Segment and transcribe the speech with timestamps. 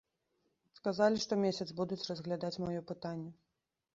[0.77, 3.29] Сказалі, што месяц будуць разглядаць маё пытанне.